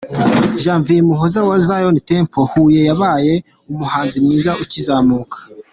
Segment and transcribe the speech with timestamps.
[0.61, 3.33] Janvier Muhoza wa Zion Temple Huye yabaye
[3.71, 5.37] umuhanzi mwiza ukizamuka.